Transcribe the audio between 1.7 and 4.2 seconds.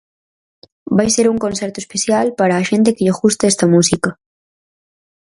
especial para a xente que lle gusta esta música.